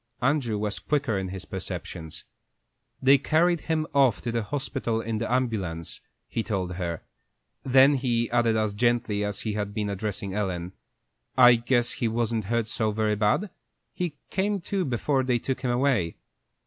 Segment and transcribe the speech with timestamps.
[0.19, 2.23] Andrew was quicker in his perceptions.
[3.03, 7.03] "They carried him off to the hospital in the ambulance," he told her.
[7.63, 10.73] Then he added, as gently as if he had been addressing Ellen:
[11.37, 13.51] "I guess he wasn't hurt so very bad.
[13.93, 16.15] He came to before they took him away."